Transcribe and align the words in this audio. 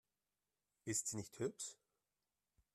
Ist 0.85 1.09
sie 1.09 1.17
nicht 1.17 1.37
hübsch? 1.37 1.77